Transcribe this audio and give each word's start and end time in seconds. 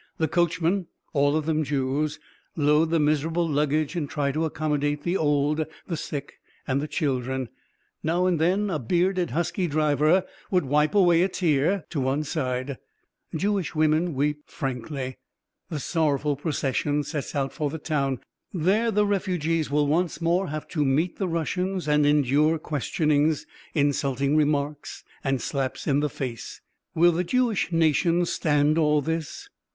The 0.17 0.27
coachmen, 0.27 0.87
all 1.13 1.37
of 1.37 1.45
them 1.45 1.63
Jews, 1.63 2.19
load 2.55 2.89
the 2.89 2.99
miserable 2.99 3.47
luggage 3.47 3.95
and 3.95 4.09
try 4.09 4.31
to 4.31 4.45
accommodate 4.45 5.03
the 5.03 5.15
old, 5.15 5.63
the 5.85 5.95
sick, 5.95 6.39
and 6.67 6.81
the 6.81 6.87
children. 6.87 7.49
Now 8.01 8.25
and 8.25 8.39
then 8.39 8.71
a 8.71 8.79
bearded, 8.79 9.29
husky 9.29 9.67
driver 9.67 10.23
would 10.49 10.65
wipe 10.65 10.95
away 10.95 11.21
a 11.21 11.29
tear; 11.29 11.85
to 11.91 12.01
one 12.01 12.23
side, 12.23 12.79
Jewish 13.35 13.75
women 13.75 14.15
weep 14.15 14.45
frankly. 14.49 15.17
The 15.69 15.77
sorrowful 15.79 16.35
procession 16.35 17.03
sets 17.03 17.35
out 17.35 17.53
for 17.53 17.69
the 17.69 17.77
town. 17.77 18.21
There 18.51 18.89
the 18.89 19.05
refugees 19.05 19.69
will 19.69 19.85
once 19.85 20.19
more 20.19 20.47
have 20.47 20.67
to 20.69 20.83
meet 20.83 21.19
the 21.19 21.27
Russians 21.27 21.87
and 21.87 22.07
endure 22.07 22.57
questionings, 22.57 23.45
insulting 23.75 24.35
remarks 24.35 25.03
and 25.23 25.39
slaps 25.39 25.85
in 25.85 25.99
the 25.99 26.09
face.... 26.09 26.59
Will 26.95 27.11
the 27.11 27.23
Jewish 27.23 27.71
nation 27.71 28.25
stand 28.25 28.79
all 28.79 29.03
this? 29.03 29.47